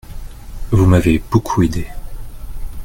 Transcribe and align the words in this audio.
Vous 0.71 0.87
m’avez 0.87 1.21
beaucoup 1.29 1.61
aidé. 1.61 1.85